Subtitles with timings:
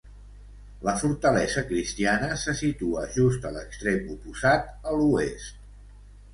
[0.87, 5.65] La fortalesa cristiana se situa just a l'extrem oposat, a l'oest.